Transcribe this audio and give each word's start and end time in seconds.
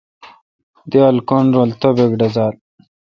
دییال 0.89 1.17
کّن 1.27 1.45
رل 1.55 1.71
توبَک 1.81 2.11
ڈزال۔ 2.19 2.55